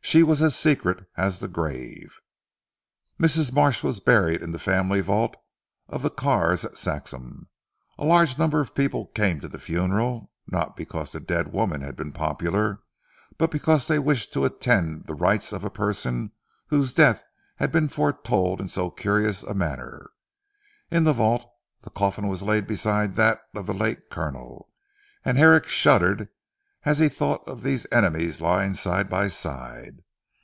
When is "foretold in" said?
17.90-18.68